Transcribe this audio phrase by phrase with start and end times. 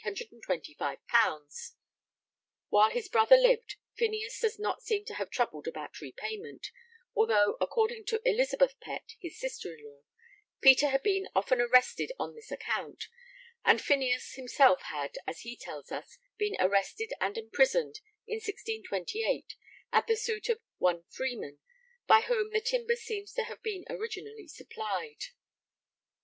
[2.69, 6.69] _While his brother lived Phineas does not seem to have troubled about repayment,
[7.15, 10.01] although, according to Elizabeth Pett, his sister in law,
[10.59, 13.09] Peter had been 'often arrested on this account,'
[13.63, 19.53] and Phineas himself had, as he tells us, been arrested and imprisoned in 1628
[19.91, 21.59] at the suit of 'one Freeman,'
[22.07, 25.25] by whom the timber seems to have been originally supplied.